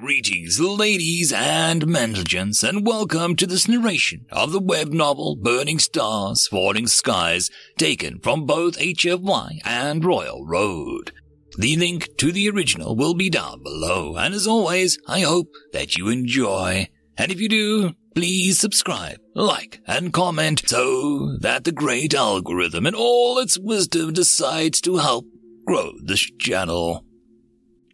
Greetings, 0.00 0.60
ladies 0.60 1.32
and 1.32 1.80
gentlemen, 1.80 2.16
and 2.62 2.86
welcome 2.86 3.34
to 3.34 3.46
this 3.46 3.66
narration 3.66 4.26
of 4.30 4.52
the 4.52 4.60
web 4.60 4.92
novel 4.92 5.36
Burning 5.36 5.78
Stars, 5.78 6.46
Falling 6.48 6.86
Skies, 6.86 7.50
taken 7.78 8.20
from 8.20 8.44
both 8.44 8.78
HFY 8.78 9.60
and 9.64 10.04
Royal 10.04 10.44
Road. 10.44 11.12
The 11.56 11.76
link 11.76 12.10
to 12.18 12.30
the 12.30 12.50
original 12.50 12.94
will 12.94 13.14
be 13.14 13.30
down 13.30 13.62
below, 13.62 14.16
and 14.16 14.34
as 14.34 14.46
always, 14.46 14.98
I 15.08 15.20
hope 15.20 15.48
that 15.72 15.96
you 15.96 16.08
enjoy. 16.08 16.88
And 17.16 17.32
if 17.32 17.40
you 17.40 17.48
do, 17.48 17.94
please 18.14 18.58
subscribe, 18.58 19.18
like, 19.34 19.80
and 19.86 20.12
comment 20.12 20.68
so 20.68 21.38
that 21.40 21.64
the 21.64 21.72
great 21.72 22.12
algorithm 22.12 22.84
and 22.84 22.94
all 22.94 23.38
its 23.38 23.58
wisdom 23.58 24.12
decides 24.12 24.82
to 24.82 24.98
help 24.98 25.24
grow 25.66 25.92
this 26.04 26.30
channel. 26.38 27.05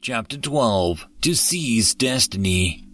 Chapter 0.02 0.36
12 0.36 1.06
To 1.20 1.32
Seize 1.36 1.94
Destiny. 1.94 2.88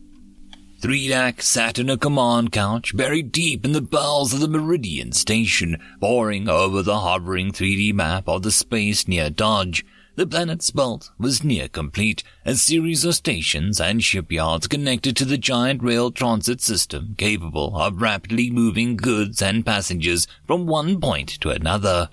Threedak 0.82 1.40
sat 1.40 1.78
in 1.78 1.88
a 1.88 1.96
command 1.96 2.52
couch 2.52 2.94
buried 2.94 3.32
deep 3.32 3.64
in 3.64 3.72
the 3.72 3.80
bowels 3.80 4.34
of 4.34 4.40
the 4.40 4.46
Meridian 4.46 5.12
Station, 5.12 5.78
poring 6.02 6.50
over 6.50 6.82
the 6.82 6.98
hovering 6.98 7.50
3D 7.50 7.94
map 7.94 8.28
of 8.28 8.42
the 8.42 8.50
space 8.50 9.08
near 9.08 9.30
Dodge. 9.30 9.86
The 10.16 10.26
planet's 10.26 10.70
belt 10.70 11.10
was 11.18 11.42
near 11.42 11.66
complete, 11.66 12.22
a 12.44 12.56
series 12.56 13.06
of 13.06 13.14
stations 13.14 13.80
and 13.80 14.04
shipyards 14.04 14.66
connected 14.66 15.16
to 15.16 15.24
the 15.24 15.38
giant 15.38 15.82
rail 15.82 16.10
transit 16.10 16.60
system 16.60 17.14
capable 17.16 17.74
of 17.74 18.02
rapidly 18.02 18.50
moving 18.50 18.98
goods 18.98 19.40
and 19.40 19.64
passengers 19.64 20.26
from 20.46 20.66
one 20.66 21.00
point 21.00 21.40
to 21.40 21.48
another. 21.48 22.10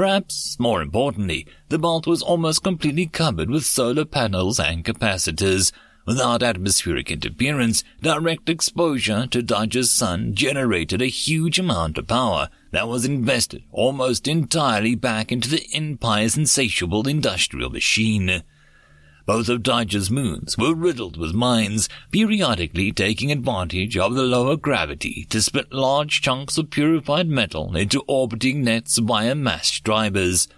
Perhaps 0.00 0.58
more 0.58 0.80
importantly, 0.80 1.46
the 1.68 1.76
vault 1.76 2.06
was 2.06 2.22
almost 2.22 2.62
completely 2.62 3.04
covered 3.04 3.50
with 3.50 3.66
solar 3.66 4.06
panels 4.06 4.58
and 4.58 4.82
capacitors. 4.82 5.72
Without 6.06 6.42
atmospheric 6.42 7.10
interference, 7.10 7.84
direct 8.00 8.48
exposure 8.48 9.26
to 9.26 9.42
Dodge's 9.42 9.90
sun 9.90 10.34
generated 10.34 11.02
a 11.02 11.06
huge 11.06 11.58
amount 11.58 11.98
of 11.98 12.06
power 12.06 12.48
that 12.70 12.88
was 12.88 13.04
invested 13.04 13.62
almost 13.72 14.26
entirely 14.26 14.94
back 14.94 15.30
into 15.30 15.50
the 15.50 15.68
Empire's 15.74 16.34
insatiable 16.34 17.06
industrial 17.06 17.68
machine. 17.68 18.42
Both 19.30 19.48
of 19.48 19.62
Dodge's 19.62 20.10
moons 20.10 20.58
were 20.58 20.74
riddled 20.74 21.16
with 21.16 21.32
mines, 21.34 21.88
periodically 22.10 22.90
taking 22.90 23.30
advantage 23.30 23.96
of 23.96 24.16
the 24.16 24.24
lower 24.24 24.56
gravity 24.56 25.24
to 25.30 25.40
spit 25.40 25.72
large 25.72 26.20
chunks 26.20 26.58
of 26.58 26.70
purified 26.70 27.28
metal 27.28 27.76
into 27.76 28.02
orbiting 28.08 28.64
nets 28.64 28.98
via 28.98 29.36
mass 29.36 29.78
drivers. 29.78 30.48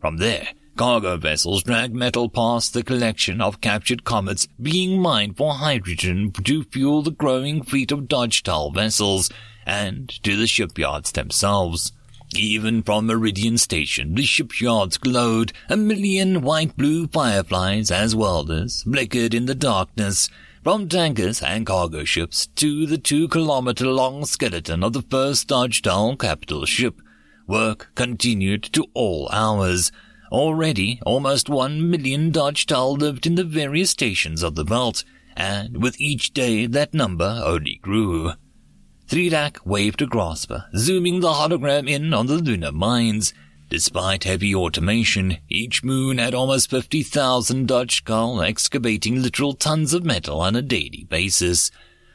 From 0.00 0.18
there, 0.18 0.50
cargo 0.76 1.16
vessels 1.16 1.64
dragged 1.64 1.96
metal 1.96 2.28
past 2.28 2.72
the 2.72 2.84
collection 2.84 3.40
of 3.40 3.60
captured 3.60 4.04
comets 4.04 4.46
being 4.62 5.02
mined 5.02 5.36
for 5.36 5.54
hydrogen 5.54 6.30
to 6.30 6.62
fuel 6.62 7.02
the 7.02 7.10
growing 7.10 7.64
fleet 7.64 7.90
of 7.90 8.06
Dodge 8.06 8.44
Tull 8.44 8.70
vessels, 8.70 9.28
and 9.66 10.08
to 10.22 10.36
the 10.36 10.46
shipyards 10.46 11.10
themselves. 11.10 11.90
Even 12.36 12.82
from 12.82 13.06
Meridian 13.06 13.58
Station, 13.58 14.14
the 14.14 14.22
shipyards 14.22 14.98
glowed, 14.98 15.52
a 15.68 15.76
million 15.76 16.42
white-blue 16.42 17.08
fireflies 17.08 17.90
as 17.90 18.14
welders 18.14 18.84
flickered 18.84 19.34
in 19.34 19.46
the 19.46 19.54
darkness, 19.54 20.28
from 20.62 20.88
tankers 20.88 21.42
and 21.42 21.66
cargo 21.66 22.04
ships 22.04 22.46
to 22.54 22.86
the 22.86 22.98
two-kilometer-long 22.98 24.24
skeleton 24.26 24.84
of 24.84 24.92
the 24.92 25.02
first 25.02 25.48
Dodge 25.48 25.82
Tull 25.82 26.16
capital 26.16 26.66
ship. 26.66 27.00
Work 27.48 27.90
continued 27.96 28.62
to 28.74 28.86
all 28.94 29.28
hours. 29.32 29.90
Already, 30.30 31.00
almost 31.04 31.48
one 31.48 31.90
million 31.90 32.30
Dodge 32.30 32.66
Tull 32.66 32.94
lived 32.94 33.26
in 33.26 33.34
the 33.34 33.44
various 33.44 33.90
stations 33.90 34.44
of 34.44 34.54
the 34.54 34.64
belt, 34.64 35.02
and 35.36 35.82
with 35.82 36.00
each 36.00 36.32
day 36.32 36.66
that 36.66 36.94
number 36.94 37.42
only 37.44 37.80
grew. 37.82 38.34
Threedak 39.10 39.66
waved 39.66 40.00
a 40.02 40.06
Grasper, 40.06 40.66
zooming 40.76 41.18
the 41.18 41.32
hologram 41.32 41.90
in 41.90 42.14
on 42.14 42.28
the 42.28 42.36
lunar 42.36 42.70
mines. 42.70 43.34
Despite 43.68 44.22
heavy 44.22 44.54
automation, 44.54 45.38
each 45.48 45.82
moon 45.82 46.18
had 46.18 46.32
almost 46.32 46.70
50,000 46.70 47.66
Dodge 47.66 48.04
Tull 48.04 48.40
excavating 48.40 49.20
literal 49.20 49.54
tons 49.54 49.94
of 49.94 50.04
metal 50.04 50.40
on 50.40 50.54
a 50.54 50.62
daily 50.62 51.08
basis. 51.10 51.72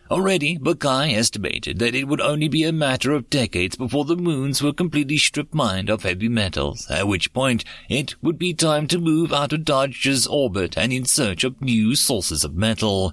Already, 0.10 0.58
Bakai 0.58 1.14
estimated 1.14 1.80
that 1.80 1.96
it 1.96 2.08
would 2.08 2.22
only 2.22 2.48
be 2.48 2.64
a 2.64 2.72
matter 2.72 3.12
of 3.12 3.30
decades 3.30 3.76
before 3.76 4.06
the 4.06 4.16
moons 4.16 4.64
were 4.64 4.72
completely 4.72 5.18
stripped 5.18 5.54
mined 5.54 5.90
of 5.90 6.04
heavy 6.04 6.30
metals, 6.30 6.90
at 6.90 7.10
which 7.10 7.34
point 7.34 7.66
it 7.90 8.16
would 8.24 8.40
be 8.40 8.54
time 8.54 8.88
to 8.88 9.00
move 9.00 9.34
out 9.34 9.52
of 9.52 9.66
Dodge's 9.66 10.26
orbit 10.26 10.78
and 10.78 10.94
in 10.94 11.04
search 11.04 11.44
of 11.44 11.62
new 11.62 11.94
sources 11.94 12.46
of 12.46 12.56
metal. 12.56 13.12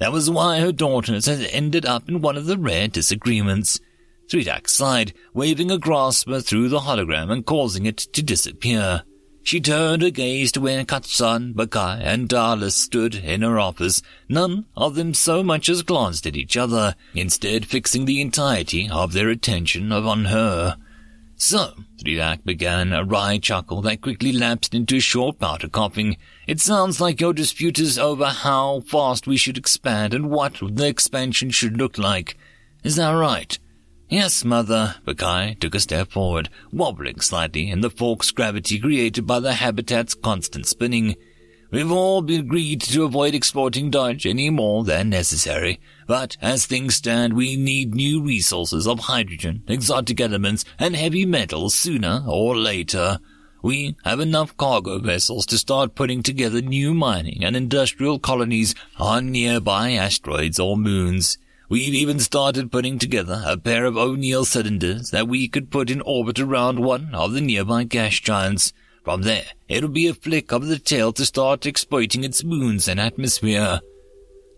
That 0.00 0.12
was 0.12 0.30
why 0.30 0.60
her 0.60 0.72
daughters 0.72 1.26
had 1.26 1.42
ended 1.52 1.84
up 1.84 2.08
in 2.08 2.22
one 2.22 2.38
of 2.38 2.46
the 2.46 2.56
rare 2.56 2.88
disagreements. 2.88 3.78
Threedak 4.30 4.66
sighed, 4.66 5.12
waving 5.34 5.70
a 5.70 5.76
grasper 5.76 6.40
through 6.40 6.70
the 6.70 6.80
hologram 6.80 7.30
and 7.30 7.44
causing 7.44 7.84
it 7.84 7.98
to 7.98 8.22
disappear. 8.22 9.02
She 9.42 9.60
turned 9.60 10.00
her 10.00 10.10
gaze 10.10 10.52
to 10.52 10.60
where 10.60 10.84
Katash, 10.84 11.52
Bakai, 11.52 12.00
and 12.02 12.28
Darlus 12.28 12.76
stood 12.76 13.14
in 13.14 13.42
her 13.42 13.58
office. 13.58 14.00
None 14.26 14.64
of 14.74 14.94
them 14.94 15.12
so 15.12 15.42
much 15.42 15.68
as 15.68 15.82
glanced 15.82 16.26
at 16.26 16.36
each 16.36 16.56
other, 16.56 16.94
instead 17.14 17.66
fixing 17.66 18.06
the 18.06 18.22
entirety 18.22 18.88
of 18.90 19.12
their 19.12 19.28
attention 19.28 19.92
upon 19.92 20.26
her. 20.26 20.76
So, 21.42 21.72
Threedak 21.96 22.44
began 22.44 22.92
a 22.92 23.02
wry 23.02 23.38
chuckle 23.38 23.80
that 23.82 24.02
quickly 24.02 24.30
lapsed 24.30 24.74
into 24.74 24.96
a 24.96 25.00
short 25.00 25.38
bout 25.38 25.64
of 25.64 25.72
coughing. 25.72 26.18
It 26.46 26.60
sounds 26.60 27.00
like 27.00 27.18
your 27.18 27.32
dispute 27.32 27.78
is 27.78 27.98
over 27.98 28.26
how 28.26 28.80
fast 28.80 29.26
we 29.26 29.38
should 29.38 29.56
expand 29.56 30.12
and 30.12 30.28
what 30.28 30.60
the 30.60 30.86
expansion 30.86 31.48
should 31.48 31.78
look 31.78 31.96
like. 31.96 32.36
Is 32.84 32.96
that 32.96 33.12
right? 33.12 33.58
Yes, 34.10 34.44
Mother. 34.44 34.96
Bakai 35.06 35.58
took 35.58 35.74
a 35.74 35.80
step 35.80 36.10
forward, 36.10 36.50
wobbling 36.72 37.20
slightly 37.20 37.70
in 37.70 37.80
the 37.80 37.88
forced 37.88 38.34
gravity 38.34 38.78
created 38.78 39.26
by 39.26 39.40
the 39.40 39.54
habitat's 39.54 40.14
constant 40.14 40.66
spinning. 40.66 41.16
We've 41.72 41.92
all 41.92 42.28
agreed 42.28 42.80
to 42.80 43.04
avoid 43.04 43.32
exporting 43.32 43.90
Dodge 43.90 44.26
any 44.26 44.50
more 44.50 44.82
than 44.82 45.08
necessary, 45.08 45.78
but 46.08 46.36
as 46.42 46.66
things 46.66 46.96
stand, 46.96 47.34
we 47.34 47.54
need 47.54 47.94
new 47.94 48.20
resources 48.20 48.88
of 48.88 48.98
hydrogen, 48.98 49.62
exotic 49.68 50.20
elements, 50.20 50.64
and 50.80 50.96
heavy 50.96 51.24
metals 51.24 51.76
sooner 51.76 52.24
or 52.26 52.56
later. 52.56 53.20
We 53.62 53.94
have 54.04 54.18
enough 54.18 54.56
cargo 54.56 54.98
vessels 54.98 55.46
to 55.46 55.58
start 55.58 55.94
putting 55.94 56.24
together 56.24 56.60
new 56.60 56.92
mining 56.92 57.44
and 57.44 57.54
industrial 57.54 58.18
colonies 58.18 58.74
on 58.98 59.30
nearby 59.30 59.92
asteroids 59.92 60.58
or 60.58 60.76
moons. 60.76 61.38
We've 61.68 61.94
even 61.94 62.18
started 62.18 62.72
putting 62.72 62.98
together 62.98 63.44
a 63.46 63.56
pair 63.56 63.84
of 63.84 63.96
O'Neill 63.96 64.44
cylinders 64.44 65.10
that 65.10 65.28
we 65.28 65.46
could 65.46 65.70
put 65.70 65.88
in 65.88 66.00
orbit 66.00 66.40
around 66.40 66.80
one 66.80 67.14
of 67.14 67.32
the 67.32 67.40
nearby 67.40 67.84
gas 67.84 68.18
giants. 68.18 68.72
From 69.04 69.22
there, 69.22 69.46
it'll 69.68 69.88
be 69.88 70.08
a 70.08 70.14
flick 70.14 70.52
of 70.52 70.66
the 70.66 70.78
tail 70.78 71.12
to 71.14 71.24
start 71.24 71.66
exploiting 71.66 72.22
its 72.22 72.44
moons 72.44 72.86
and 72.86 73.00
atmosphere. 73.00 73.80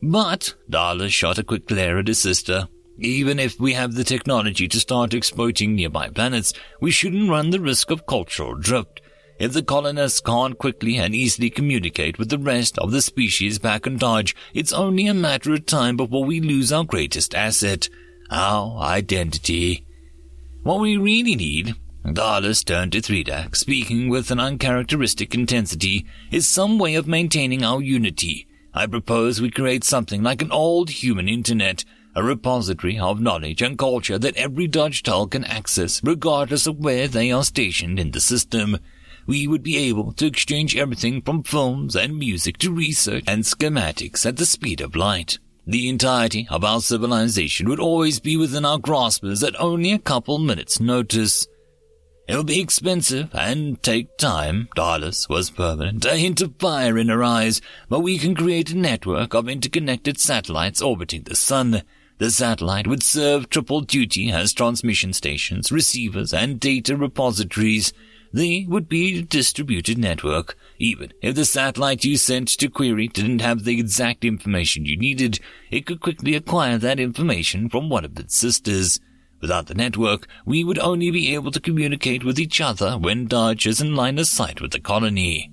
But, 0.03 0.55
Darlus 0.69 1.13
shot 1.13 1.39
a 1.39 1.45
quick 1.45 1.69
glare 1.69 1.99
at 1.99 2.09
his 2.09 2.19
sister. 2.19 2.69
Even 2.99 3.39
if 3.39 3.59
we 3.61 3.73
have 3.75 3.95
the 3.95 4.05
technology 4.05 4.67
to 4.69 4.81
start 4.81 5.15
exploiting 5.15 5.75
nearby 5.75 6.09
planets, 6.09 6.53
we 6.81 6.91
shouldn't 6.91 7.31
run 7.31 7.51
the 7.51 7.61
risk 7.61 7.91
of 7.91 8.07
cultural 8.07 8.55
drift. 8.57 9.01
If 9.39 9.53
the 9.53 9.63
colonists 9.63 10.21
can't 10.21 10.59
quickly 10.59 10.97
and 10.97 11.15
easily 11.15 11.49
communicate 11.49 12.19
with 12.19 12.29
the 12.29 12.39
rest 12.39 12.79
of 12.79 12.91
the 12.91 13.01
species 13.01 13.59
back 13.59 13.87
in 13.87 13.97
Dodge, 13.97 14.37
it's 14.55 14.73
only 14.73 15.07
a 15.07 15.15
matter 15.15 15.53
of 15.55 15.67
time 15.67 15.97
before 15.97 16.25
we 16.25 16.41
lose 16.41 16.73
our 16.73 16.85
greatest 16.85 17.35
asset, 17.35 17.89
our 18.31 18.79
identity. 18.81 19.87
What 20.63 20.81
we 20.81 20.97
really 20.97 21.35
need 21.35 21.75
Darlus 22.05 22.65
turned 22.65 22.93
to 22.93 23.01
Threedak, 23.01 23.55
speaking 23.55 24.09
with 24.09 24.31
an 24.33 24.41
uncharacteristic 24.41 25.35
intensity, 25.35 26.05
is 26.33 26.49
some 26.49 26.79
way 26.79 26.97
of 26.97 27.07
maintaining 27.07 27.63
our 27.65 27.81
unity. 27.81 28.49
I 28.75 28.87
propose 28.87 29.41
we 29.41 29.51
create 29.51 29.85
something 29.85 30.23
like 30.23 30.43
an 30.43 30.51
old 30.51 30.91
human 30.91 31.29
internet, 31.29 31.85
a 32.17 32.25
repository 32.25 32.99
of 32.99 33.21
knowledge 33.21 33.63
and 33.63 33.79
culture 33.79 34.19
that 34.19 34.37
every 34.37 34.67
Dodge 34.67 35.05
Tull 35.05 35.29
can 35.29 35.45
access, 35.45 36.03
regardless 36.03 36.67
of 36.67 36.79
where 36.79 37.07
they 37.07 37.31
are 37.31 37.45
stationed 37.45 38.01
in 38.01 38.11
the 38.11 38.21
system. 38.21 38.79
We 39.27 39.47
would 39.47 39.63
be 39.63 39.77
able 39.77 40.13
to 40.15 40.27
exchange 40.27 40.77
everything 40.77 41.23
from 41.23 41.45
films 41.45 41.95
and 41.95 42.19
music 42.19 42.59
to 42.59 42.73
research 42.73 43.25
and 43.29 43.45
schematics 43.45 44.27
at 44.27 44.39
the 44.39 44.47
speed 44.47 44.81
of 44.81 44.97
light. 44.97 45.39
The 45.65 45.89
entirety 45.89 46.49
of 46.51 46.65
our 46.65 46.81
civilization 46.81 47.69
would 47.69 47.79
always 47.79 48.19
be 48.19 48.37
within 48.37 48.65
our 48.65 48.79
graspers 48.79 49.45
at 49.45 49.59
only 49.61 49.93
a 49.93 49.99
couple 50.01 50.39
minutes' 50.39 50.81
notice. 50.81 51.47
It'll 52.29 52.45
be 52.45 52.61
expensive 52.61 53.35
and 53.35 53.83
take 53.83 54.17
time. 54.17 54.69
Darlus 54.77 55.29
was 55.29 55.51
permanent, 55.51 56.05
a 56.05 56.17
hint 56.17 56.41
of 56.41 56.55
fire 56.59 56.97
in 56.97 57.09
her 57.09 57.23
eyes, 57.23 57.61
but 57.89 58.01
we 58.01 58.17
can 58.17 58.35
create 58.35 58.71
a 58.71 58.79
network 58.79 59.35
of 59.35 59.49
interconnected 59.49 60.21
satellites 60.21 60.81
orbiting 60.81 61.25
the 61.25 61.35
sun. 61.35 61.83
The 62.19 62.31
satellite 62.31 62.87
would 62.87 63.03
serve 63.03 63.51
triple 63.51 63.81
duty 63.81 64.31
as 64.31 64.53
transmission 64.53 65.13
stations, 65.13 65.73
receivers, 65.73 66.33
and 66.33 66.61
data 66.61 66.97
repositories. 66.97 67.93
They 68.33 68.65
would 68.69 68.89
be 68.89 69.19
a 69.19 69.23
distributed 69.23 69.99
network. 69.99 70.57
Even 70.79 71.13
if 71.21 71.35
the 71.35 71.45
satellite 71.45 72.05
you 72.05 72.17
sent 72.17 72.49
to 72.49 72.69
query 72.69 73.09
didn't 73.09 73.41
have 73.41 73.65
the 73.65 73.79
exact 73.79 74.25
information 74.25 74.87
you 74.87 74.97
needed, 74.97 75.41
it 75.71 75.85
could 75.87 76.01
quickly 76.01 76.37
acquire 76.37 76.79
that 76.79 77.01
information 77.01 77.69
from 77.69 77.89
one 77.89 78.05
of 78.05 78.19
its 78.19 78.37
sisters. 78.37 79.01
Without 79.43 79.67
the 79.67 79.75
network, 79.75 80.29
we 80.47 80.63
would 80.63 80.79
only 80.79 81.11
be 81.11 81.35
able 81.35 81.51
to 81.51 81.61
communicate 81.61 82.23
with 82.25 82.39
each 82.39 82.61
other 82.61 82.97
when 82.97 83.27
Dodge 83.27 83.67
is 83.67 83.81
in 83.81 83.97
line 83.97 84.19
of 84.19 84.29
sight 84.29 84.61
with 84.61 84.71
the 84.71 84.79
colony. 84.81 85.51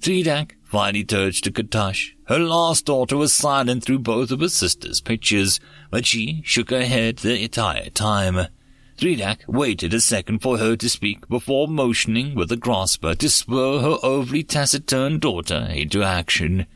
Threedak 0.00 0.56
finally 0.64 1.04
turned 1.04 1.34
to 1.34 1.52
Katash. 1.52 2.10
Her 2.26 2.40
last 2.40 2.86
daughter 2.86 3.16
was 3.16 3.32
silent 3.32 3.84
through 3.84 4.00
both 4.00 4.32
of 4.32 4.40
her 4.40 4.48
sister's 4.48 5.00
pictures, 5.00 5.60
but 5.92 6.04
she 6.04 6.42
shook 6.44 6.70
her 6.70 6.84
head 6.84 7.18
the 7.18 7.40
entire 7.44 7.90
time. 7.90 8.48
Threedak 8.96 9.46
waited 9.46 9.94
a 9.94 10.00
second 10.00 10.40
for 10.40 10.58
her 10.58 10.74
to 10.74 10.88
speak 10.88 11.28
before 11.28 11.68
motioning 11.68 12.34
with 12.34 12.48
the 12.48 12.56
grasper 12.56 13.14
to 13.14 13.28
spur 13.28 13.78
her 13.78 13.98
overly 14.02 14.42
taciturn 14.42 15.20
daughter 15.20 15.68
into 15.70 16.02
action. 16.02 16.66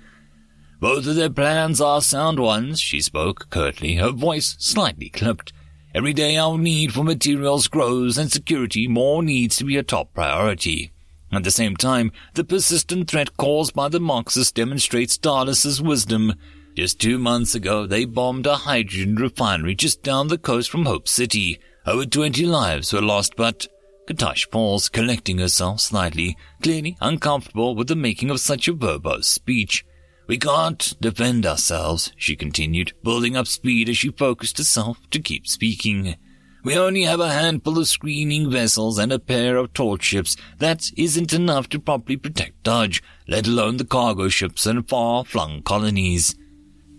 Both 0.78 1.08
of 1.08 1.16
their 1.16 1.30
plans 1.30 1.80
are 1.80 2.00
sound 2.00 2.38
ones, 2.38 2.80
she 2.80 3.00
spoke 3.00 3.50
curtly, 3.50 3.96
her 3.96 4.10
voice 4.10 4.54
slightly 4.60 5.08
clipped. 5.08 5.52
Every 5.96 6.12
day 6.12 6.36
our 6.36 6.58
need 6.58 6.92
for 6.92 7.02
materials 7.02 7.68
grows 7.68 8.18
and 8.18 8.30
security 8.30 8.86
more 8.86 9.22
needs 9.22 9.56
to 9.56 9.64
be 9.64 9.78
a 9.78 9.82
top 9.82 10.12
priority. 10.12 10.92
At 11.32 11.42
the 11.42 11.50
same 11.50 11.74
time, 11.74 12.12
the 12.34 12.44
persistent 12.44 13.10
threat 13.10 13.38
caused 13.38 13.72
by 13.72 13.88
the 13.88 13.98
Marxists 13.98 14.52
demonstrates 14.52 15.16
Darlus's 15.16 15.80
wisdom. 15.80 16.34
Just 16.76 17.00
two 17.00 17.16
months 17.16 17.54
ago, 17.54 17.86
they 17.86 18.04
bombed 18.04 18.46
a 18.46 18.56
hydrogen 18.56 19.16
refinery 19.16 19.74
just 19.74 20.02
down 20.02 20.28
the 20.28 20.36
coast 20.36 20.68
from 20.68 20.84
Hope 20.84 21.08
City. 21.08 21.58
Over 21.86 22.04
twenty 22.04 22.44
lives 22.44 22.92
were 22.92 23.00
lost, 23.00 23.34
but 23.34 23.66
Katash 24.06 24.50
paused, 24.50 24.92
collecting 24.92 25.38
herself 25.38 25.80
slightly, 25.80 26.36
clearly 26.62 26.98
uncomfortable 27.00 27.74
with 27.74 27.88
the 27.88 27.96
making 27.96 28.28
of 28.28 28.40
such 28.40 28.68
a 28.68 28.74
verbose 28.74 29.24
speech. 29.24 29.82
We 30.26 30.38
can't 30.38 30.94
defend 31.00 31.46
ourselves, 31.46 32.12
she 32.16 32.34
continued, 32.34 32.92
building 33.02 33.36
up 33.36 33.46
speed 33.46 33.88
as 33.88 33.96
she 33.98 34.10
focused 34.10 34.58
herself 34.58 34.98
to 35.10 35.20
keep 35.20 35.46
speaking. 35.46 36.16
We 36.64 36.76
only 36.76 37.02
have 37.02 37.20
a 37.20 37.32
handful 37.32 37.78
of 37.78 37.86
screening 37.86 38.50
vessels 38.50 38.98
and 38.98 39.12
a 39.12 39.20
pair 39.20 39.56
of 39.56 39.72
torch 39.72 40.02
ships. 40.02 40.36
That 40.58 40.90
isn't 40.96 41.32
enough 41.32 41.68
to 41.68 41.78
properly 41.78 42.16
protect 42.16 42.64
Dodge, 42.64 43.04
let 43.28 43.46
alone 43.46 43.76
the 43.76 43.84
cargo 43.84 44.28
ships 44.28 44.66
and 44.66 44.88
far-flung 44.88 45.62
colonies. 45.62 46.34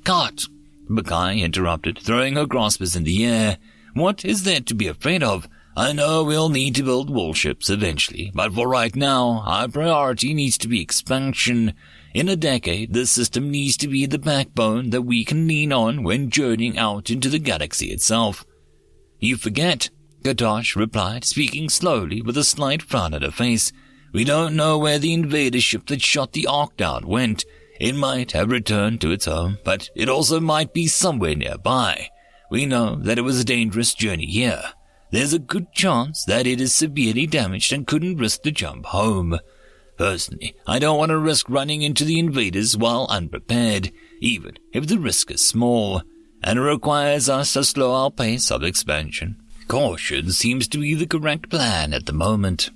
Cut! 0.05 0.45
Bakai 0.89 1.41
interrupted, 1.41 1.99
throwing 1.99 2.35
her 2.35 2.45
graspers 2.45 2.95
in 2.95 3.03
the 3.03 3.25
air. 3.25 3.57
What 3.93 4.23
is 4.23 4.43
there 4.43 4.61
to 4.61 4.73
be 4.73 4.87
afraid 4.87 5.21
of? 5.21 5.49
I 5.75 5.91
know 5.91 6.23
we'll 6.23 6.47
need 6.47 6.75
to 6.75 6.83
build 6.83 7.09
warships 7.09 7.69
eventually, 7.69 8.31
but 8.33 8.53
for 8.53 8.69
right 8.69 8.95
now, 8.95 9.43
our 9.45 9.67
priority 9.67 10.33
needs 10.33 10.57
to 10.59 10.69
be 10.69 10.81
expansion. 10.81 11.73
In 12.17 12.29
a 12.29 12.35
decade, 12.35 12.93
the 12.93 13.05
system 13.05 13.51
needs 13.51 13.77
to 13.77 13.87
be 13.87 14.07
the 14.07 14.17
backbone 14.17 14.89
that 14.89 15.03
we 15.03 15.23
can 15.23 15.47
lean 15.47 15.71
on 15.71 16.01
when 16.01 16.31
journeying 16.31 16.75
out 16.75 17.11
into 17.11 17.29
the 17.29 17.37
galaxy 17.37 17.91
itself. 17.91 18.43
You 19.19 19.37
forget, 19.37 19.91
Katash 20.23 20.75
replied, 20.75 21.25
speaking 21.25 21.69
slowly 21.69 22.23
with 22.23 22.35
a 22.35 22.43
slight 22.43 22.81
frown 22.81 23.13
on 23.13 23.21
her 23.21 23.29
face. 23.29 23.71
We 24.13 24.23
don't 24.23 24.55
know 24.55 24.79
where 24.79 24.97
the 24.97 25.13
invader 25.13 25.61
ship 25.61 25.85
that 25.89 26.01
shot 26.01 26.33
the 26.33 26.47
Ark 26.47 26.75
down 26.75 27.05
went. 27.05 27.45
It 27.79 27.93
might 27.93 28.31
have 28.31 28.49
returned 28.49 28.99
to 29.01 29.11
its 29.11 29.25
home, 29.25 29.59
but 29.63 29.91
it 29.95 30.09
also 30.09 30.39
might 30.39 30.73
be 30.73 30.87
somewhere 30.87 31.35
nearby. 31.35 32.09
We 32.49 32.65
know 32.65 32.95
that 32.95 33.19
it 33.19 33.25
was 33.25 33.39
a 33.39 33.45
dangerous 33.45 33.93
journey 33.93 34.25
here. 34.25 34.63
There's 35.11 35.33
a 35.33 35.49
good 35.53 35.71
chance 35.71 36.25
that 36.25 36.47
it 36.47 36.59
is 36.59 36.73
severely 36.73 37.27
damaged 37.27 37.71
and 37.73 37.85
couldn't 37.85 38.17
risk 38.17 38.41
the 38.41 38.49
jump 38.49 38.87
home. 38.87 39.37
Personally, 39.97 40.55
I 40.67 40.77
don't 40.77 40.97
want 40.97 41.09
to 41.09 41.17
risk 41.17 41.49
running 41.49 41.81
into 41.81 42.05
the 42.05 42.19
invaders 42.19 42.77
while 42.77 43.07
unprepared, 43.09 43.91
even 44.21 44.57
if 44.71 44.87
the 44.87 44.99
risk 44.99 45.31
is 45.31 45.47
small, 45.47 46.03
and 46.43 46.59
it 46.59 46.61
requires 46.61 47.27
us 47.27 47.53
to 47.53 47.63
slow 47.63 47.93
our 47.93 48.11
pace 48.11 48.51
of 48.51 48.63
expansion. 48.63 49.37
Caution 49.67 50.31
seems 50.31 50.67
to 50.69 50.77
be 50.77 50.93
the 50.93 51.07
correct 51.07 51.49
plan 51.49 51.93
at 51.93 52.05
the 52.05 52.13
moment. 52.13 52.69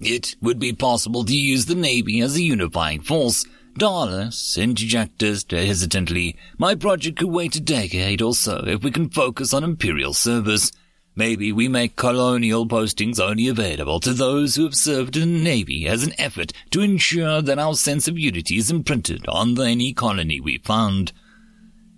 It 0.00 0.34
would 0.40 0.58
be 0.58 0.72
possible 0.72 1.24
to 1.24 1.36
use 1.36 1.66
the 1.66 1.74
Navy 1.74 2.20
as 2.20 2.36
a 2.36 2.42
unifying 2.42 3.00
force. 3.00 3.44
Darlus 3.76 4.56
interjected 4.56 5.44
hesitantly. 5.50 6.36
My 6.58 6.74
project 6.74 7.18
could 7.18 7.28
wait 7.28 7.56
a 7.56 7.60
decade 7.60 8.22
or 8.22 8.34
so 8.34 8.64
if 8.66 8.82
we 8.82 8.90
can 8.90 9.10
focus 9.10 9.52
on 9.52 9.64
Imperial 9.64 10.14
service. 10.14 10.72
Maybe 11.16 11.52
we 11.52 11.68
make 11.68 11.94
colonial 11.94 12.66
postings 12.66 13.20
only 13.20 13.46
available 13.46 14.00
to 14.00 14.12
those 14.12 14.56
who 14.56 14.64
have 14.64 14.74
served 14.74 15.16
in 15.16 15.32
the 15.32 15.44
Navy 15.44 15.86
as 15.86 16.02
an 16.02 16.12
effort 16.18 16.52
to 16.70 16.80
ensure 16.80 17.40
that 17.40 17.58
our 17.58 17.74
sense 17.74 18.08
of 18.08 18.18
unity 18.18 18.56
is 18.56 18.70
imprinted 18.70 19.24
on 19.28 19.60
any 19.60 19.92
colony 19.92 20.40
we 20.40 20.58
found. 20.58 21.12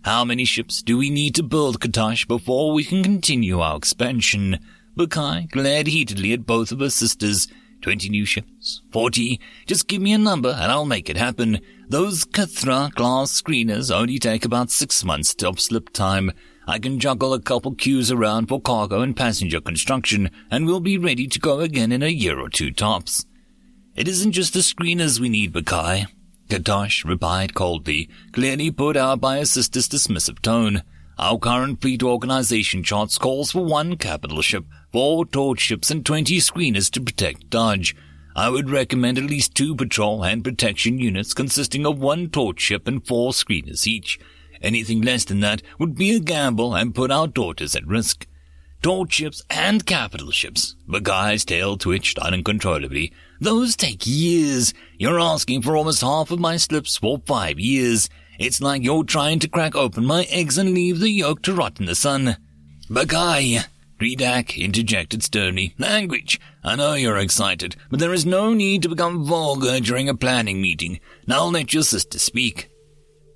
How 0.05 0.23
many 0.25 0.45
ships 0.45 0.83
do 0.83 0.99
we 0.99 1.09
need 1.09 1.35
to 1.37 1.43
build, 1.43 1.81
Katash, 1.81 2.29
before 2.29 2.73
we 2.73 2.85
can 2.85 3.03
continue 3.03 3.61
our 3.61 3.79
expansion? 3.79 4.59
Bakai 4.99 5.51
glared 5.51 5.87
heatedly 5.87 6.35
at 6.35 6.47
both 6.47 6.71
of 6.71 6.81
her 6.81 6.91
sisters. 6.91 7.49
Twenty 7.81 8.09
new 8.11 8.27
ships? 8.27 8.83
Forty? 8.93 9.41
Just 9.67 9.89
give 9.89 10.03
me 10.03 10.12
a 10.12 10.19
number 10.19 10.51
and 10.51 10.71
I'll 10.71 10.85
make 10.85 11.09
it 11.09 11.17
happen. 11.17 11.61
Those 11.89 12.25
Kathra 12.25 12.93
class 12.93 13.41
screeners 13.41 13.95
only 13.95 14.19
take 14.19 14.45
about 14.45 14.71
six 14.71 15.03
months 15.05 15.35
top 15.35 15.59
slip 15.59 15.91
time. 15.93 16.33
I 16.69 16.81
can 16.81 16.99
juggle 16.99 17.33
a 17.33 17.41
couple 17.41 17.75
queues 17.75 18.11
around 18.11 18.49
for 18.49 18.61
cargo 18.61 19.01
and 19.01 19.17
passenger 19.17 19.61
construction, 19.61 20.31
and 20.51 20.67
we'll 20.67 20.81
be 20.81 20.99
ready 20.99 21.29
to 21.29 21.39
go 21.39 21.61
again 21.61 21.93
in 21.93 22.03
a 22.03 22.09
year 22.09 22.41
or 22.41 22.49
two 22.49 22.73
tops. 22.73 23.25
It 23.95 24.09
isn't 24.09 24.33
just 24.33 24.53
the 24.53 24.61
screeners 24.61 25.21
we 25.21 25.29
need, 25.29 25.53
Bakai. 25.53 26.07
Katash 26.49 27.05
replied 27.05 27.55
coldly, 27.55 28.09
clearly 28.33 28.71
put 28.71 28.97
out 28.97 29.21
by 29.21 29.39
his 29.39 29.53
sister's 29.53 29.89
dismissive 29.89 30.43
tone. 30.43 30.83
Our 31.19 31.39
current 31.39 31.81
fleet 31.81 32.03
organization 32.03 32.83
charts 32.83 33.17
calls 33.17 33.53
for 33.53 33.65
one 33.65 33.97
capital 33.97 34.43
ship, 34.43 34.65
four 34.93 35.25
torch 35.25 35.61
ships, 35.61 35.91
and 35.91 36.05
twenty 36.05 36.39
screeners 36.39 36.91
to 36.91 37.01
protect 37.01 37.49
Dodge. 37.49 37.97
I 38.35 38.51
would 38.51 38.69
recommend 38.69 39.17
at 39.17 39.25
least 39.25 39.55
two 39.55 39.75
patrol 39.75 40.23
and 40.23 40.45
protection 40.45 40.99
units 40.99 41.33
consisting 41.33 41.87
of 41.87 41.99
one 41.99 42.29
torch 42.29 42.61
ship 42.61 42.87
and 42.87 43.07
four 43.07 43.31
screeners 43.31 43.87
each. 43.87 44.19
Anything 44.62 45.03
less 45.03 45.25
than 45.25 45.41
that 45.41 45.62
would 45.79 45.94
be 45.94 46.14
a 46.14 46.20
gamble 46.20 46.75
and 46.75 46.94
put 46.94 47.11
our 47.11 47.26
daughters 47.26 47.75
at 47.75 47.87
risk. 47.87 48.26
Torch 48.82 49.14
ships 49.14 49.43
and 49.50 49.85
capital 49.85 50.31
ships. 50.31 50.76
Bakai's 50.88 51.44
tail 51.44 51.76
twitched 51.76 52.19
uncontrollably. 52.19 53.12
Those 53.41 53.75
take 53.76 54.06
years. 54.06 54.73
You're 54.99 55.20
asking 55.20 55.62
for 55.62 55.76
almost 55.76 56.03
half 56.03 56.31
of 56.31 56.38
my 56.38 56.56
slips 56.56 56.97
for 56.97 57.23
five 57.26 57.58
years. 57.58 58.08
It's 58.38 58.61
like 58.61 58.82
you're 58.82 59.05
trying 59.05 59.38
to 59.41 59.49
crack 59.49 59.75
open 59.75 60.05
my 60.05 60.25
eggs 60.25 60.59
and 60.59 60.75
leave 60.75 61.00
the 61.00 61.11
yolk 61.11 61.42
to 61.42 61.54
rot 61.54 61.81
in 61.81 61.87
the 61.87 61.95
sun. 61.95 62.37
Bagai, 62.88 63.64
Threedak 63.99 64.62
interjected 64.62 65.23
sternly. 65.23 65.75
Language. 65.78 66.38
I 66.62 66.76
know 66.76 66.95
you're 66.95 67.16
excited, 67.16 67.76
but 67.90 67.99
there 67.99 68.12
is 68.12 68.26
no 68.26 68.52
need 68.52 68.83
to 68.83 68.90
become 68.90 69.25
vulgar 69.25 69.81
during 69.81 70.09
a 70.09 70.14
planning 70.14 70.61
meeting. 70.61 71.00
Now 71.26 71.47
let 71.47 71.73
your 71.73 71.83
sister 71.83 72.19
speak. 72.19 72.69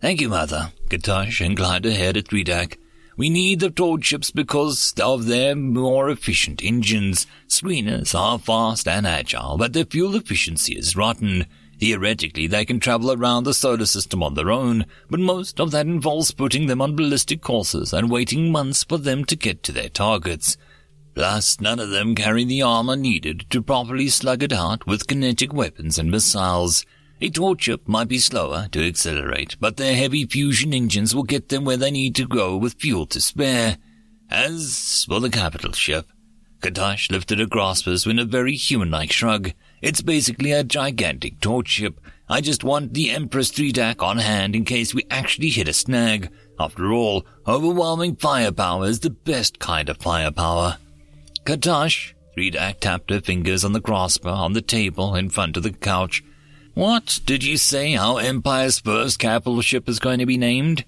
Thank 0.00 0.22
you, 0.22 0.30
Mother. 0.30 0.72
Katash 0.88 1.44
inclined 1.44 1.84
her 1.84 1.90
head 1.90 2.16
at 2.16 2.28
Threedak. 2.28 2.78
We 3.18 3.28
need 3.28 3.60
the 3.60 3.68
torch 3.68 4.06
ships 4.06 4.30
because 4.30 4.94
of 4.98 5.26
their 5.26 5.54
more 5.54 6.08
efficient 6.08 6.64
engines. 6.64 7.26
Screeners 7.48 8.18
are 8.18 8.38
fast 8.38 8.88
and 8.88 9.06
agile, 9.06 9.58
but 9.58 9.74
their 9.74 9.84
fuel 9.84 10.16
efficiency 10.16 10.72
is 10.72 10.96
rotten. 10.96 11.44
Theoretically, 11.78 12.46
they 12.46 12.64
can 12.64 12.80
travel 12.80 13.12
around 13.12 13.44
the 13.44 13.52
solar 13.52 13.84
system 13.84 14.22
on 14.22 14.34
their 14.34 14.50
own, 14.50 14.86
but 15.10 15.20
most 15.20 15.60
of 15.60 15.70
that 15.72 15.86
involves 15.86 16.30
putting 16.30 16.66
them 16.66 16.80
on 16.80 16.96
ballistic 16.96 17.42
courses 17.42 17.92
and 17.92 18.10
waiting 18.10 18.50
months 18.50 18.84
for 18.84 18.96
them 18.96 19.26
to 19.26 19.36
get 19.36 19.62
to 19.64 19.72
their 19.72 19.90
targets. 19.90 20.56
Plus, 21.14 21.60
none 21.60 21.78
of 21.78 21.90
them 21.90 22.14
carry 22.14 22.44
the 22.44 22.62
armor 22.62 22.96
needed 22.96 23.44
to 23.50 23.60
properly 23.60 24.08
slug 24.08 24.42
it 24.42 24.52
out 24.52 24.86
with 24.86 25.06
kinetic 25.06 25.52
weapons 25.52 25.98
and 25.98 26.10
missiles. 26.10 26.86
A 27.22 27.28
torch 27.28 27.64
ship 27.64 27.86
might 27.86 28.08
be 28.08 28.18
slower 28.18 28.68
to 28.72 28.86
accelerate, 28.86 29.56
but 29.60 29.76
their 29.76 29.94
heavy 29.94 30.24
fusion 30.24 30.72
engines 30.72 31.14
will 31.14 31.22
get 31.22 31.50
them 31.50 31.64
where 31.64 31.76
they 31.76 31.90
need 31.90 32.14
to 32.16 32.26
go 32.26 32.56
with 32.56 32.80
fuel 32.80 33.04
to 33.06 33.20
spare. 33.20 33.76
As 34.30 35.04
for 35.06 35.20
the 35.20 35.28
capital 35.28 35.72
ship, 35.72 36.06
Katash 36.60 37.10
lifted 37.10 37.38
her 37.38 37.46
graspers 37.46 38.06
with 38.06 38.18
a 38.18 38.24
very 38.24 38.54
human-like 38.54 39.12
shrug. 39.12 39.52
It's 39.82 40.00
basically 40.00 40.52
a 40.52 40.64
gigantic 40.64 41.40
torch 41.40 41.68
ship. 41.68 42.00
I 42.28 42.40
just 42.40 42.64
want 42.64 42.94
the 42.94 43.10
Empress 43.10 43.50
Threedak 43.50 44.02
on 44.02 44.18
hand 44.18 44.56
in 44.56 44.64
case 44.64 44.94
we 44.94 45.04
actually 45.10 45.50
hit 45.50 45.68
a 45.68 45.72
snag. 45.72 46.30
After 46.58 46.92
all, 46.92 47.26
overwhelming 47.46 48.16
firepower 48.16 48.86
is 48.86 49.00
the 49.00 49.10
best 49.10 49.58
kind 49.58 49.88
of 49.88 49.98
firepower. 49.98 50.78
Katash, 51.44 52.14
Threedak 52.36 52.80
tapped 52.80 53.10
her 53.10 53.20
fingers 53.20 53.64
on 53.64 53.72
the 53.72 53.80
grasper 53.80 54.28
on 54.28 54.52
the 54.52 54.62
table 54.62 55.14
in 55.16 55.28
front 55.28 55.56
of 55.56 55.62
the 55.62 55.72
couch. 55.72 56.22
What 56.74 57.20
did 57.26 57.42
you 57.42 57.56
say 57.56 57.96
our 57.96 58.20
Empire's 58.20 58.78
first 58.78 59.18
capital 59.18 59.60
ship 59.60 59.88
is 59.88 59.98
going 59.98 60.20
to 60.20 60.26
be 60.26 60.38
named? 60.38 60.84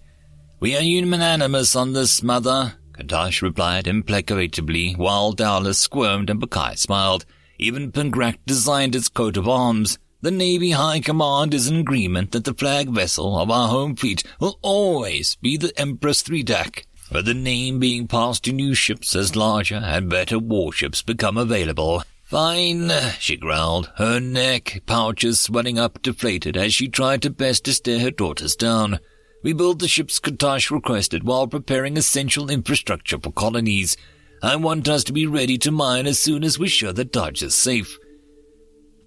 We 0.60 0.76
are 0.76 0.82
unanimous 0.82 1.74
on 1.74 1.92
this, 1.92 2.22
Mother, 2.22 2.74
Katash 2.92 3.42
replied 3.42 3.86
implacably, 3.86 4.94
while 4.96 5.32
Darlus 5.32 5.78
squirmed 5.78 6.30
and 6.30 6.40
Bakai 6.40 6.78
smiled. 6.78 7.24
Even 7.58 7.90
Pengrak 7.90 8.38
designed 8.46 8.94
its 8.94 9.08
coat 9.08 9.36
of 9.36 9.48
arms. 9.48 9.98
The 10.20 10.30
Navy 10.30 10.70
High 10.70 11.00
Command 11.00 11.52
is 11.52 11.66
in 11.66 11.76
agreement 11.80 12.30
that 12.30 12.44
the 12.44 12.54
flag 12.54 12.88
vessel 12.90 13.36
of 13.36 13.50
our 13.50 13.68
home 13.68 13.96
fleet 13.96 14.22
will 14.38 14.60
always 14.62 15.34
be 15.36 15.56
the 15.56 15.76
Empress 15.76 16.22
Threedak, 16.22 16.84
with 17.10 17.26
the 17.26 17.34
name 17.34 17.80
being 17.80 18.06
passed 18.06 18.44
to 18.44 18.52
new 18.52 18.72
ships 18.74 19.16
as 19.16 19.34
larger 19.34 19.76
and 19.76 20.08
better 20.08 20.38
warships 20.38 21.02
become 21.02 21.36
available. 21.36 22.04
Fine, 22.32 22.90
she 23.18 23.36
growled, 23.36 23.92
her 23.96 24.18
neck 24.18 24.84
pouches 24.86 25.38
swelling 25.38 25.78
up 25.78 26.00
deflated 26.00 26.56
as 26.56 26.72
she 26.72 26.88
tried 26.88 27.20
to 27.20 27.28
best 27.28 27.64
to 27.64 27.74
stare 27.74 28.00
her 28.00 28.10
daughters 28.10 28.56
down. 28.56 29.00
We 29.42 29.52
build 29.52 29.80
the 29.80 29.86
ships 29.86 30.18
Katash 30.18 30.70
requested 30.70 31.24
while 31.24 31.46
preparing 31.46 31.98
essential 31.98 32.50
infrastructure 32.50 33.18
for 33.18 33.32
colonies. 33.32 33.98
I 34.42 34.56
want 34.56 34.88
us 34.88 35.04
to 35.04 35.12
be 35.12 35.26
ready 35.26 35.58
to 35.58 35.70
mine 35.70 36.06
as 36.06 36.18
soon 36.18 36.42
as 36.42 36.58
we're 36.58 36.70
sure 36.70 36.94
that 36.94 37.12
Dodge 37.12 37.42
is 37.42 37.54
safe. 37.54 37.98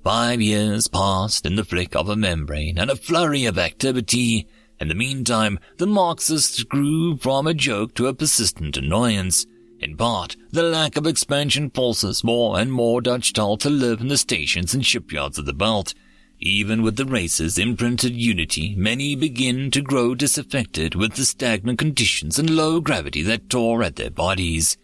Five 0.03 0.39
years 0.39 0.88
passed 0.88 1.48
in 1.48 1.55
the 1.55 1.65
flick 1.65 1.96
of 1.96 2.08
a 2.08 2.15
membrane 2.15 2.77
and 2.77 2.91
a 2.91 2.96
flurry 2.96 3.46
of 3.46 3.58
activity. 3.58 4.48
In 4.79 4.88
the 4.88 4.94
meantime, 4.94 5.58
the 5.79 5.88
Marxists 5.88 6.62
grew 6.62 7.17
from 7.17 7.48
a 7.48 7.55
joke 7.55 7.96
to 7.96 8.05
a 8.05 8.13
persistent 8.13 8.77
annoyance. 8.77 9.48
In 9.85 9.95
part, 9.95 10.35
the 10.49 10.63
lack 10.63 10.97
of 10.97 11.05
expansion 11.05 11.69
forces 11.69 12.23
more 12.23 12.59
and 12.59 12.71
more 12.71 13.01
Dutch 13.01 13.33
to 13.33 13.69
live 13.69 14.01
in 14.01 14.07
the 14.07 14.17
stations 14.17 14.73
and 14.73 14.83
shipyards 14.83 15.37
of 15.37 15.45
the 15.45 15.53
belt. 15.53 15.93
Even 16.39 16.81
with 16.81 16.95
the 16.95 17.05
race's 17.05 17.59
imprinted 17.59 18.15
unity, 18.15 18.73
many 18.75 19.15
begin 19.15 19.69
to 19.69 19.83
grow 19.83 20.15
disaffected 20.15 20.95
with 20.95 21.13
the 21.13 21.23
stagnant 21.23 21.77
conditions 21.77 22.39
and 22.39 22.49
low 22.49 22.81
gravity 22.81 23.21
that 23.21 23.47
tore 23.47 23.83
at 23.83 23.95
their 23.95 24.09
bodies. 24.09 24.75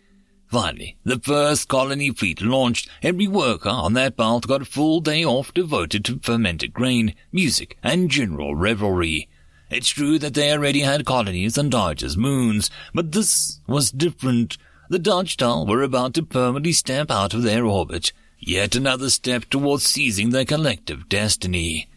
Finally, 0.46 0.98
the 1.04 1.18
first 1.18 1.68
colony 1.68 2.12
fleet 2.12 2.40
launched. 2.40 2.88
Every 3.02 3.28
worker 3.28 3.70
on 3.70 3.94
that 3.94 4.16
belt 4.16 4.46
got 4.46 4.62
a 4.62 4.66
full 4.66 5.00
day 5.00 5.26
off 5.26 5.52
devoted 5.52 6.06
to 6.06 6.20
fermented 6.20 6.76
grain, 6.76 7.16
music, 7.32 7.76
and 7.82 8.12
general 8.12 8.54
revelry. 8.54 9.28
It's 9.72 9.90
true 9.90 10.20
that 10.20 10.36
they 10.36 10.52
already 10.52 10.82
had 10.82 11.06
colonies 11.06 11.58
on 11.58 11.72
Dodge's 11.72 12.18
moons, 12.18 12.70
but 12.94 13.14
this 13.14 13.62
was 13.66 13.90
different. 13.90 14.60
The 14.92 15.00
Tull 15.00 15.66
were 15.68 15.84
about 15.84 16.14
to 16.16 16.22
permanently 16.22 16.74
step 16.74 17.10
out 17.10 17.34
of 17.34 17.44
their 17.44 17.66
orbit, 17.66 18.12
yet 18.38 18.76
another 18.76 19.10
step 19.10 19.46
towards 19.46 19.86
seizing 19.86 20.32
their 20.32 20.44
collective 20.44 21.08
destiny. 21.08 21.88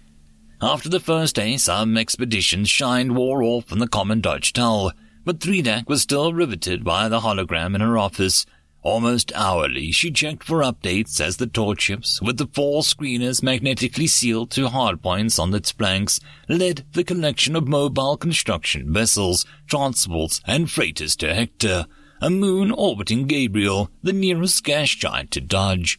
After 0.62 0.88
the 0.88 1.00
first 1.00 1.34
day, 1.34 1.56
some 1.56 1.98
expeditions 1.98 2.70
shined 2.70 3.16
wore 3.16 3.42
off 3.42 3.72
on 3.72 3.80
the 3.80 3.88
common 3.88 4.22
Tull 4.22 4.92
but 5.24 5.40
Threedak 5.40 5.88
was 5.88 6.02
still 6.02 6.32
riveted 6.32 6.84
by 6.84 7.08
the 7.08 7.18
hologram 7.18 7.74
in 7.74 7.80
her 7.80 7.98
office. 7.98 8.46
Almost 8.82 9.32
hourly, 9.34 9.90
she 9.90 10.12
checked 10.12 10.44
for 10.44 10.60
updates 10.60 11.20
as 11.20 11.38
the 11.38 11.48
torch 11.48 11.82
ships, 11.82 12.22
with 12.22 12.36
the 12.36 12.46
four 12.46 12.82
screeners 12.82 13.42
magnetically 13.42 14.06
sealed 14.06 14.52
to 14.52 14.68
hardpoints 14.68 15.40
on 15.40 15.52
its 15.52 15.72
flanks, 15.72 16.20
led 16.48 16.86
the 16.92 17.02
collection 17.02 17.56
of 17.56 17.66
mobile 17.66 18.16
construction 18.16 18.92
vessels, 18.92 19.44
transports, 19.66 20.40
and 20.46 20.70
freighters 20.70 21.16
to 21.16 21.34
Hector, 21.34 21.86
a 22.20 22.30
moon 22.30 22.70
orbiting 22.70 23.26
Gabriel, 23.26 23.90
the 24.02 24.12
nearest 24.12 24.64
gas 24.64 24.90
giant 24.90 25.30
to 25.32 25.40
Dodge. 25.40 25.98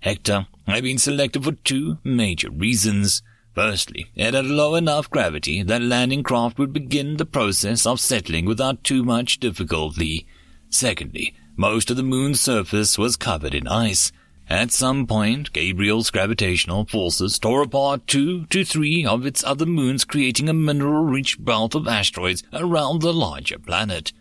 Hector 0.00 0.46
had 0.66 0.82
been 0.82 0.98
selected 0.98 1.44
for 1.44 1.52
two 1.52 1.98
major 2.04 2.50
reasons. 2.50 3.22
Firstly, 3.54 4.10
it 4.14 4.34
had 4.34 4.46
low 4.46 4.74
enough 4.74 5.08
gravity 5.08 5.62
that 5.62 5.80
landing 5.80 6.22
craft 6.22 6.58
would 6.58 6.72
begin 6.72 7.16
the 7.16 7.24
process 7.24 7.86
of 7.86 8.00
settling 8.00 8.46
without 8.46 8.82
too 8.82 9.04
much 9.04 9.38
difficulty. 9.38 10.26
Secondly, 10.70 11.34
most 11.56 11.88
of 11.90 11.96
the 11.96 12.02
moon's 12.02 12.40
surface 12.40 12.98
was 12.98 13.16
covered 13.16 13.54
in 13.54 13.68
ice. 13.68 14.10
At 14.48 14.72
some 14.72 15.06
point, 15.06 15.52
Gabriel's 15.52 16.10
gravitational 16.10 16.84
forces 16.84 17.38
tore 17.38 17.62
apart 17.62 18.06
two 18.06 18.44
to 18.46 18.64
three 18.64 19.06
of 19.06 19.24
its 19.24 19.44
other 19.44 19.66
moons, 19.66 20.04
creating 20.04 20.48
a 20.48 20.52
mineral-rich 20.52 21.42
belt 21.42 21.74
of 21.74 21.88
asteroids 21.88 22.42
around 22.52 23.00
the 23.00 23.12
larger 23.12 23.58
planet. 23.58 24.12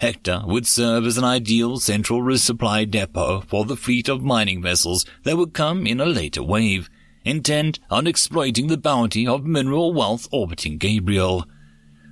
Hector 0.00 0.42
would 0.46 0.66
serve 0.66 1.06
as 1.06 1.18
an 1.18 1.24
ideal 1.24 1.78
central 1.78 2.22
resupply 2.22 2.88
depot 2.88 3.40
for 3.42 3.64
the 3.64 3.76
fleet 3.76 4.08
of 4.08 4.22
mining 4.22 4.62
vessels 4.62 5.04
that 5.24 5.36
would 5.36 5.52
come 5.52 5.86
in 5.86 6.00
a 6.00 6.06
later 6.06 6.42
wave 6.42 6.88
intent 7.24 7.78
on 7.90 8.06
exploiting 8.06 8.68
the 8.68 8.78
bounty 8.78 9.26
of 9.26 9.44
mineral 9.44 9.92
wealth 9.92 10.28
orbiting 10.32 10.78
Gabriel. 10.78 11.44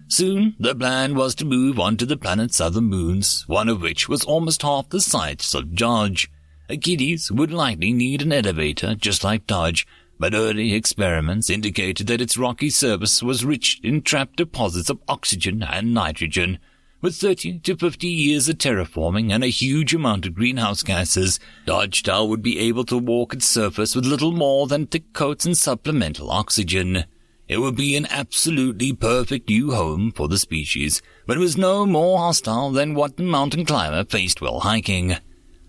Soon, 0.09 0.55
the 0.59 0.75
plan 0.75 1.15
was 1.15 1.35
to 1.37 1.45
move 1.45 1.81
on 1.81 1.97
to 1.97 2.07
the 2.07 2.17
planet's 2.17 2.61
other 2.61 2.81
moons, 2.81 3.45
one 3.47 3.69
of 3.69 3.83
which 3.83 4.09
was 4.09 4.25
almost 4.25 4.63
half 4.63 4.89
the 4.89 5.01
size 5.01 5.55
of 5.55 5.75
Dodge. 5.75 6.31
Achilles 6.69 7.31
would 7.31 7.53
likely 7.53 7.93
need 7.93 8.23
an 8.23 8.33
elevator 8.33 8.95
just 8.95 9.25
like 9.25 9.47
Dodge, 9.47 9.87
but 10.19 10.35
early 10.35 10.75
experiments 10.75 11.51
indicated 11.51 12.07
that 12.07 12.21
its 12.21 12.37
rocky 12.37 12.71
surface 12.71 13.23
was 13.23 13.45
rich 13.45 13.81
in 13.83 14.03
trapped 14.03 14.37
deposits 14.37 14.91
of 14.91 15.01
oxygen 15.09 15.63
and 15.63 15.95
nitrogen, 15.95 16.59
with 17.01 17.17
30 17.17 17.61
to 17.61 17.77
50 17.77 18.07
years 18.07 18.49
of 18.49 18.59
terraforming 18.59 19.33
and 19.33 19.45
a 19.45 19.49
huge 19.49 19.95
amount 19.95 20.27
of 20.27 20.35
greenhouse 20.35 20.83
gases, 20.83 21.39
Dodge 21.65 22.03
Tull 22.03 22.29
would 22.29 22.43
be 22.43 22.59
able 22.59 22.85
to 22.85 22.99
walk 22.99 23.35
its 23.35 23.47
surface 23.47 23.95
with 23.95 24.05
little 24.05 24.33
more 24.33 24.67
than 24.67 24.87
thick 24.87 25.13
coats 25.13 25.45
and 25.45 25.57
supplemental 25.57 26.31
oxygen. 26.31 27.05
It 27.49 27.59
would 27.59 27.77
be 27.77 27.95
an 27.95 28.07
absolutely 28.11 28.93
perfect 28.93 29.49
new 29.49 29.73
home 29.73 30.11
for 30.11 30.27
the 30.27 30.39
species, 30.39 31.01
but 31.27 31.37
it 31.37 31.41
was 31.41 31.57
no 31.57 31.87
more 31.87 32.19
hostile 32.19 32.73
than 32.73 32.95
what 32.95 33.17
the 33.17 33.23
mountain 33.23 33.65
climber 33.65 34.05
faced 34.05 34.41
while 34.41 34.61
hiking. 34.61 35.17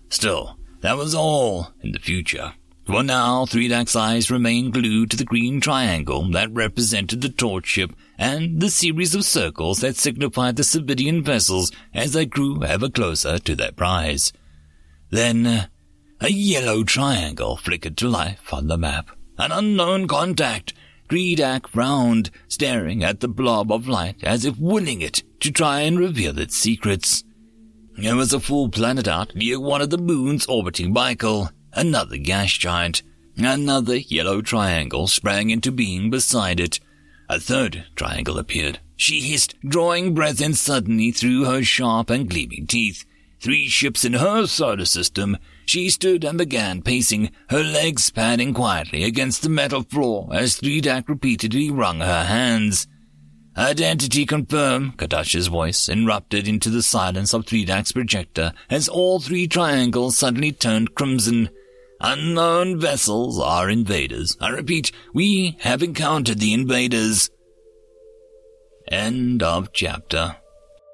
Still, 0.08 0.58
that 0.80 0.96
was 0.96 1.14
all 1.14 1.72
in 1.80 1.92
the 1.92 2.00
future. 2.00 2.54
For 2.88 3.02
now, 3.02 3.44
Threedak's 3.44 3.94
eyes 3.94 4.30
remained 4.30 4.72
glued 4.72 5.10
to 5.10 5.18
the 5.18 5.26
green 5.26 5.60
triangle 5.60 6.26
that 6.30 6.50
represented 6.50 7.20
the 7.20 7.28
torch 7.28 7.66
ship 7.66 7.94
and 8.16 8.62
the 8.62 8.70
series 8.70 9.14
of 9.14 9.26
circles 9.26 9.80
that 9.80 9.98
signified 9.98 10.56
the 10.56 10.64
Civilian 10.64 11.22
vessels 11.22 11.70
as 11.92 12.14
they 12.14 12.24
grew 12.24 12.64
ever 12.64 12.88
closer 12.88 13.38
to 13.40 13.54
their 13.54 13.72
prize. 13.72 14.32
Then, 15.10 15.46
uh, 15.46 15.66
a 16.22 16.30
yellow 16.30 16.82
triangle 16.82 17.58
flickered 17.58 17.98
to 17.98 18.08
life 18.08 18.54
on 18.54 18.68
the 18.68 18.78
map. 18.78 19.10
An 19.36 19.52
unknown 19.52 20.08
contact. 20.08 20.72
Threedack 21.10 21.68
frowned, 21.68 22.30
staring 22.48 23.04
at 23.04 23.20
the 23.20 23.28
blob 23.28 23.70
of 23.70 23.86
light 23.86 24.24
as 24.24 24.46
if 24.46 24.58
willing 24.58 25.02
it 25.02 25.22
to 25.40 25.52
try 25.52 25.80
and 25.80 25.98
reveal 25.98 26.38
its 26.38 26.56
secrets. 26.56 27.22
It 27.98 28.14
was 28.14 28.32
a 28.32 28.40
full 28.40 28.70
planet 28.70 29.06
out 29.06 29.34
near 29.34 29.60
one 29.60 29.82
of 29.82 29.90
the 29.90 29.98
moons 29.98 30.46
orbiting 30.46 30.90
Michael 30.90 31.50
another 31.72 32.16
gas 32.16 32.52
giant. 32.52 33.02
Another 33.36 33.96
yellow 33.96 34.42
triangle 34.42 35.06
sprang 35.06 35.50
into 35.50 35.70
being 35.70 36.10
beside 36.10 36.58
it. 36.58 36.80
A 37.28 37.38
third 37.38 37.84
triangle 37.94 38.38
appeared. 38.38 38.80
She 38.96 39.20
hissed, 39.20 39.54
drawing 39.64 40.14
breath 40.14 40.40
in 40.40 40.54
suddenly 40.54 41.12
through 41.12 41.44
her 41.44 41.62
sharp 41.62 42.10
and 42.10 42.28
gleaming 42.28 42.66
teeth. 42.66 43.04
Three 43.40 43.68
ships 43.68 44.04
in 44.04 44.14
her 44.14 44.46
solar 44.46 44.84
system. 44.84 45.36
She 45.64 45.90
stood 45.90 46.24
and 46.24 46.36
began 46.36 46.82
pacing, 46.82 47.30
her 47.50 47.62
legs 47.62 48.10
padding 48.10 48.54
quietly 48.54 49.04
against 49.04 49.42
the 49.42 49.48
metal 49.48 49.84
floor 49.84 50.28
as 50.32 50.56
Threedak 50.56 51.08
repeatedly 51.08 51.70
wrung 51.70 52.00
her 52.00 52.24
hands. 52.24 52.88
Identity 53.56 54.24
confirmed, 54.24 54.96
Katash's 54.98 55.48
voice 55.48 55.88
erupted 55.88 56.48
into 56.48 56.70
the 56.70 56.82
silence 56.82 57.32
of 57.34 57.44
Threedak's 57.44 57.92
projector 57.92 58.52
as 58.70 58.88
all 58.88 59.20
three 59.20 59.46
triangles 59.46 60.18
suddenly 60.18 60.50
turned 60.52 60.94
crimson. 60.94 61.50
Unknown 62.00 62.78
vessels 62.78 63.40
are 63.40 63.68
invaders. 63.68 64.36
I 64.40 64.50
repeat, 64.50 64.92
we 65.12 65.56
have 65.60 65.82
encountered 65.82 66.38
the 66.38 66.52
invaders. 66.52 67.28
End 68.86 69.42
of 69.42 69.72
chapter. 69.72 70.36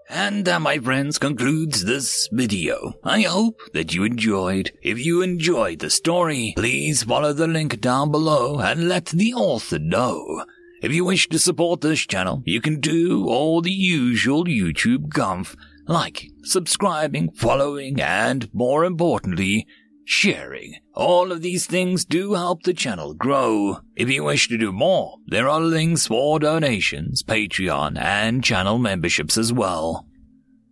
And 0.08 0.44
that, 0.46 0.62
my 0.62 0.78
friends, 0.78 1.18
concludes 1.18 1.84
this 1.84 2.28
video. 2.32 2.94
I 3.04 3.22
hope 3.22 3.60
that 3.72 3.92
you 3.92 4.04
enjoyed. 4.04 4.72
If 4.82 4.98
you 4.98 5.20
enjoyed 5.20 5.80
the 5.80 5.90
story, 5.90 6.54
please 6.56 7.02
follow 7.02 7.32
the 7.32 7.46
link 7.48 7.80
down 7.80 8.10
below 8.10 8.58
and 8.58 8.88
let 8.88 9.06
the 9.06 9.34
author 9.34 9.78
know. 9.78 10.44
If 10.82 10.92
you 10.92 11.04
wish 11.04 11.28
to 11.28 11.38
support 11.38 11.80
this 11.80 12.00
channel, 12.00 12.42
you 12.46 12.60
can 12.60 12.80
do 12.80 13.26
all 13.28 13.60
the 13.60 13.72
usual 13.72 14.44
YouTube 14.44 15.08
gumph, 15.08 15.54
like 15.86 16.28
subscribing, 16.42 17.32
following, 17.32 18.00
and 18.00 18.48
more 18.54 18.84
importantly, 18.84 19.66
sharing. 20.04 20.76
All 20.94 21.32
of 21.32 21.42
these 21.42 21.66
things 21.66 22.04
do 22.04 22.34
help 22.34 22.62
the 22.62 22.74
channel 22.74 23.14
grow. 23.14 23.78
If 23.96 24.08
you 24.10 24.24
wish 24.24 24.48
to 24.48 24.58
do 24.58 24.72
more, 24.72 25.16
there 25.26 25.48
are 25.48 25.60
links 25.60 26.06
for 26.06 26.38
donations, 26.38 27.22
Patreon, 27.22 27.98
and 27.98 28.44
channel 28.44 28.78
memberships 28.78 29.36
as 29.36 29.52
well. 29.52 30.06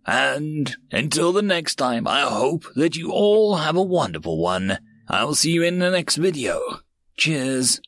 And 0.05 0.75
until 0.91 1.31
the 1.31 1.41
next 1.41 1.75
time, 1.75 2.07
I 2.07 2.21
hope 2.21 2.65
that 2.75 2.95
you 2.95 3.11
all 3.11 3.57
have 3.57 3.75
a 3.75 3.81
wonderful 3.81 4.37
one. 4.41 4.77
I 5.07 5.23
will 5.23 5.35
see 5.35 5.51
you 5.51 5.63
in 5.63 5.79
the 5.79 5.91
next 5.91 6.17
video. 6.17 6.59
Cheers. 7.17 7.79